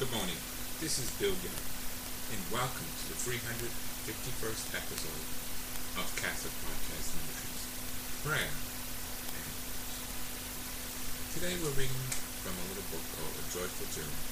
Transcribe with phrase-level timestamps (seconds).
[0.00, 0.40] Good morning.
[0.80, 1.60] This is Bill Young,
[2.32, 5.24] and welcome to the 351st episode
[6.00, 7.68] of Catholic Podcast Ministries
[8.24, 8.48] Prayer.
[11.36, 12.00] Today we're reading
[12.40, 14.24] from a little book called A Joyful Journey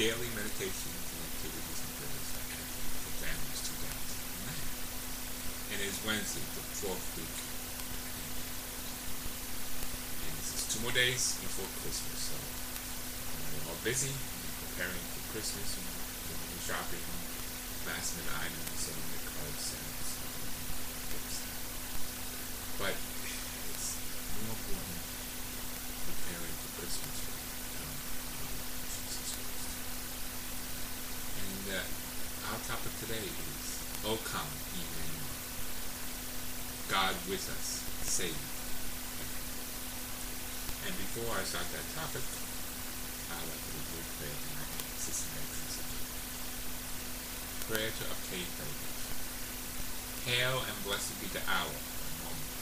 [0.00, 5.76] Daily Meditations and Activities and Prayers by Catholic for Families 2009.
[5.76, 7.36] And it is Wednesday, the fourth week.
[10.24, 12.40] And this is two more days before Christmas, so
[13.60, 14.16] we're all busy
[14.76, 17.00] preparing for Christmas and doing shopping,
[17.88, 20.20] last minute items, and the card sets.
[22.76, 23.96] But it's
[24.36, 27.16] more important preparing for Christmas.
[27.24, 27.88] Um,
[28.84, 29.80] Jesus Christ.
[31.40, 35.32] And uh, our topic today is O come, Emmanuel.
[36.92, 38.36] God with us, save.
[40.84, 42.28] And before I start that topic,
[43.26, 44.70] To do a prayer tonight.
[45.02, 45.50] Systematic
[47.66, 49.02] Prayer to obtain favors.
[50.30, 52.54] Hail and blessed be the hour, the moment,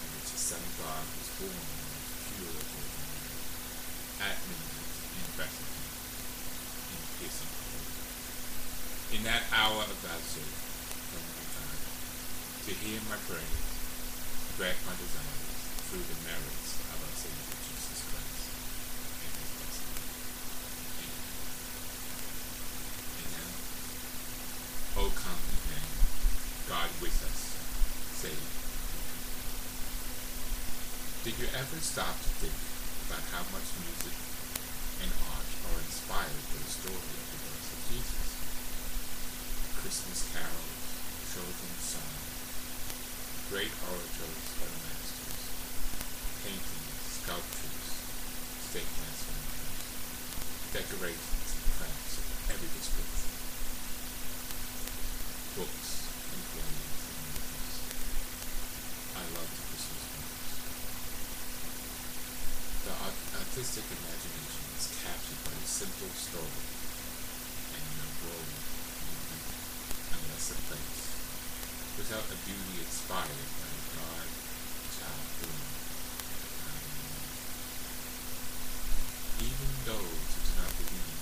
[0.00, 2.00] in which the Son of God was born in the
[2.32, 5.88] pure Virgin Mary, at midnight in Bethlehem,
[6.88, 7.88] in piercing cold.
[9.12, 10.64] In that hour of thy service,
[11.12, 11.80] my God,
[12.64, 13.64] to hear my prayers,
[14.56, 15.52] grant my desires
[15.92, 18.48] through the merits of our Savior Jesus Christ.
[19.24, 20.04] and his blessed name.
[21.00, 21.24] Amen.
[23.24, 23.50] Amen.
[24.98, 26.08] O come, Emmanuel,
[26.68, 27.40] God with us,
[28.20, 28.46] save.
[31.24, 32.54] Did you ever stop to think
[33.10, 34.14] about how much music
[35.02, 38.28] and art are inspired by the story of the birth of Jesus?
[39.82, 40.84] Christmas carols,
[41.34, 42.28] children's songs,
[43.50, 45.42] great oratorios by the masters,
[46.46, 47.88] paintings, sculptures,
[48.70, 49.84] state transformations,
[50.70, 53.30] decorations and crafts of every description,
[55.58, 55.90] books
[56.30, 57.74] and plays and movies.
[59.18, 60.54] I love the Christmas movies.
[62.84, 63.26] The art-
[63.58, 66.62] artistic imagination is captured by a simple story
[67.74, 68.54] and no world
[69.02, 69.50] movement
[70.14, 71.02] unless a place,
[71.98, 74.30] without a beauty inspired by a God
[74.94, 75.58] child born
[79.42, 81.18] even those who do not believe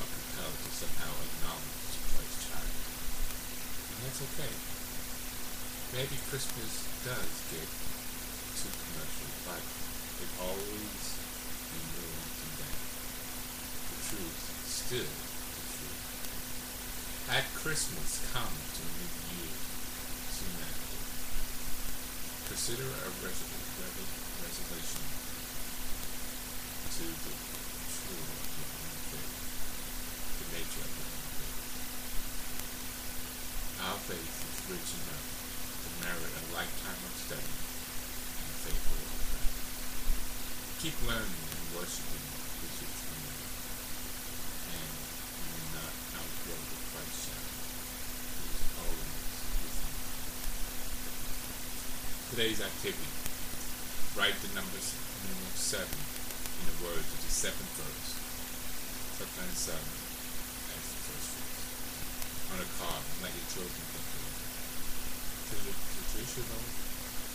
[0.00, 2.72] are compelled to somehow acknowledge Christ's child.
[3.92, 4.52] And that's okay.
[6.00, 7.68] Maybe Christmas does get
[8.56, 11.11] too commercial, but it always
[11.72, 12.76] be more than that.
[13.88, 16.04] The truth is still the truth.
[17.32, 19.52] At Christmas come to new year
[20.28, 21.00] soon after.
[22.52, 24.12] Consider a res- res-
[24.44, 25.00] reservation
[26.92, 29.32] to the true of own faith,
[30.38, 31.08] the nature of your
[31.40, 31.56] faith.
[33.80, 35.24] Our faith is rich enough
[35.82, 39.02] to merit a lifetime of study and faithful.
[40.82, 42.26] Keep learning worshiping
[43.08, 43.48] community,
[44.76, 44.92] and
[45.72, 45.92] not
[46.68, 47.52] the Christ child
[48.44, 49.76] is always.
[52.28, 53.12] Today's activity.
[54.12, 54.92] Write the numbers
[55.24, 58.20] numeral seven in the words of the seventh verse.
[59.16, 59.92] Sometimes seven
[60.76, 61.64] as the first verse.
[62.52, 64.36] On a card let your children of it.
[65.48, 66.64] To the traditional,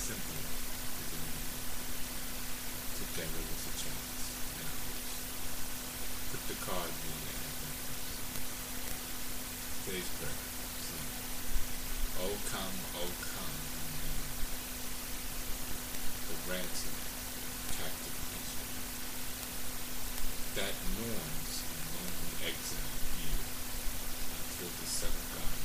[0.00, 1.52] simple is the.
[2.96, 4.11] Together with a a host.
[6.32, 7.76] Put the card your advent
[9.84, 10.08] Today's.
[10.08, 11.04] Sing.
[12.48, 13.58] Come, oh come,
[16.24, 16.96] The ransom
[17.76, 18.64] captive nation
[20.56, 23.44] that mourns in lonely exile here
[24.40, 25.60] until the of God.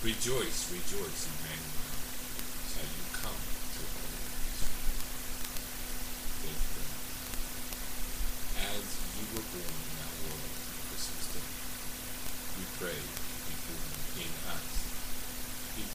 [0.00, 1.92] Rejoice, rejoice, Emmanuel,
[2.72, 4.16] shall you come to all
[4.48, 4.80] Israel.
[6.40, 6.88] Faith prayer.
[12.80, 13.17] As